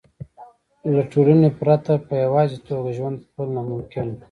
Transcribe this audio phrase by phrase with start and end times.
[0.93, 4.17] له ټولنې پرته په یوازې توګه ژوند کول ناممکن وو.